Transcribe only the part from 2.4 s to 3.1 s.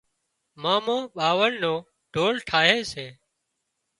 ٺاهي سي